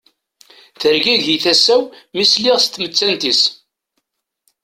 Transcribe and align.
Tergagi 0.79 1.35
tasa-w 1.43 1.81
mi 2.15 2.25
sliɣ 2.31 2.57
s 2.59 2.65
tmettant-is. 2.67 3.41